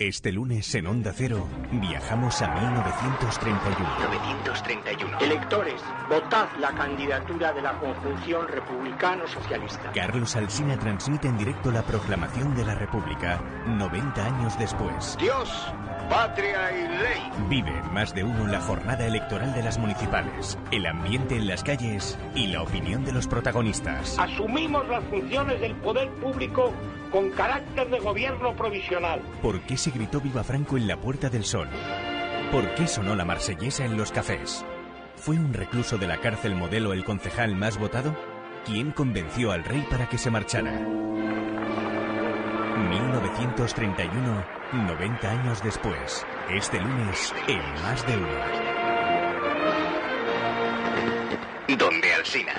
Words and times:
Este 0.00 0.30
lunes 0.30 0.72
en 0.76 0.86
Onda 0.86 1.12
Cero 1.12 1.48
viajamos 1.72 2.40
a 2.40 2.54
1931. 2.54 4.10
1931. 4.28 5.18
Electores, 5.18 5.82
votad 6.08 6.46
la 6.60 6.70
candidatura 6.70 7.52
de 7.52 7.62
la 7.62 7.76
conjunción 7.80 8.46
republicano-socialista. 8.46 9.90
Carlos 9.92 10.36
Alsina 10.36 10.78
transmite 10.78 11.26
en 11.26 11.36
directo 11.36 11.72
la 11.72 11.82
proclamación 11.82 12.54
de 12.54 12.64
la 12.64 12.76
República 12.76 13.42
90 13.66 14.24
años 14.24 14.56
después. 14.56 15.18
Dios, 15.18 15.50
patria 16.08 16.70
y 16.70 16.88
ley. 16.88 17.48
Vive 17.48 17.82
más 17.92 18.14
de 18.14 18.22
uno 18.22 18.46
la 18.46 18.60
jornada 18.60 19.04
electoral 19.04 19.52
de 19.52 19.64
las 19.64 19.78
municipales, 19.78 20.56
el 20.70 20.86
ambiente 20.86 21.34
en 21.34 21.48
las 21.48 21.64
calles 21.64 22.16
y 22.36 22.46
la 22.46 22.62
opinión 22.62 23.04
de 23.04 23.10
los 23.10 23.26
protagonistas. 23.26 24.16
Asumimos 24.16 24.86
las 24.86 25.02
funciones 25.06 25.60
del 25.60 25.74
poder 25.74 26.08
público 26.20 26.72
con 27.10 27.30
carácter 27.30 27.88
de 27.88 28.00
gobierno 28.00 28.54
provisional. 28.54 29.20
¿Por 29.42 29.60
qué 29.62 29.76
gritó 29.90 30.20
Viva 30.20 30.44
Franco 30.44 30.76
en 30.76 30.86
la 30.86 31.00
Puerta 31.00 31.28
del 31.30 31.44
Sol? 31.44 31.68
¿Por 32.52 32.74
qué 32.74 32.86
sonó 32.86 33.14
la 33.14 33.24
marsellesa 33.24 33.84
en 33.84 33.96
los 33.96 34.12
cafés? 34.12 34.64
¿Fue 35.16 35.36
un 35.36 35.52
recluso 35.52 35.98
de 35.98 36.06
la 36.06 36.20
cárcel 36.20 36.54
modelo 36.54 36.92
el 36.92 37.04
concejal 37.04 37.56
más 37.56 37.78
votado? 37.78 38.16
¿Quién 38.64 38.92
convenció 38.92 39.52
al 39.52 39.64
rey 39.64 39.86
para 39.90 40.08
que 40.08 40.18
se 40.18 40.30
marchara? 40.30 40.72
1931, 42.78 44.44
90 44.72 45.30
años 45.30 45.62
después. 45.62 46.24
Este 46.50 46.80
lunes, 46.80 47.34
en 47.46 47.60
Más 47.82 48.06
de 48.06 48.16
Uno. 48.16 48.28
Donde 51.76 52.14
Alsina. 52.14 52.54